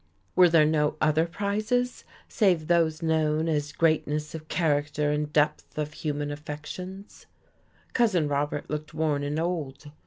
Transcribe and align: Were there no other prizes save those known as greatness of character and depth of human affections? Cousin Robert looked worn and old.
Were 0.35 0.49
there 0.49 0.65
no 0.65 0.95
other 0.99 1.27
prizes 1.27 2.05
save 2.27 2.65
those 2.65 3.03
known 3.03 3.47
as 3.47 3.71
greatness 3.71 4.33
of 4.33 4.47
character 4.47 5.11
and 5.11 5.31
depth 5.31 5.77
of 5.77 5.93
human 5.93 6.31
affections? 6.31 7.27
Cousin 7.93 8.27
Robert 8.27 8.67
looked 8.67 8.95
worn 8.95 9.21
and 9.21 9.39
old. 9.39 9.91